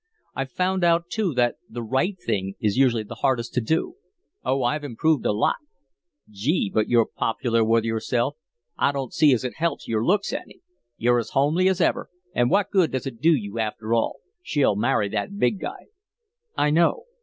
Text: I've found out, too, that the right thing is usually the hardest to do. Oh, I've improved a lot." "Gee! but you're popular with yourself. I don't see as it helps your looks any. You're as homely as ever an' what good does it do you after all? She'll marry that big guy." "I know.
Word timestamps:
I've 0.35 0.49
found 0.49 0.83
out, 0.83 1.09
too, 1.11 1.35
that 1.35 1.57
the 1.69 1.83
right 1.83 2.17
thing 2.19 2.55
is 2.59 2.75
usually 2.75 3.03
the 3.03 3.13
hardest 3.21 3.53
to 3.53 3.61
do. 3.61 3.97
Oh, 4.43 4.63
I've 4.63 4.83
improved 4.83 5.27
a 5.27 5.31
lot." 5.31 5.57
"Gee! 6.27 6.71
but 6.73 6.87
you're 6.89 7.05
popular 7.05 7.63
with 7.63 7.83
yourself. 7.85 8.35
I 8.79 8.93
don't 8.93 9.13
see 9.13 9.31
as 9.31 9.43
it 9.43 9.57
helps 9.57 9.87
your 9.87 10.03
looks 10.03 10.33
any. 10.33 10.61
You're 10.97 11.19
as 11.19 11.29
homely 11.37 11.69
as 11.69 11.79
ever 11.81 12.09
an' 12.33 12.49
what 12.49 12.71
good 12.71 12.89
does 12.91 13.05
it 13.05 13.21
do 13.21 13.31
you 13.31 13.59
after 13.59 13.93
all? 13.93 14.15
She'll 14.41 14.75
marry 14.75 15.07
that 15.09 15.37
big 15.37 15.59
guy." 15.59 15.85
"I 16.57 16.71
know. 16.71 17.03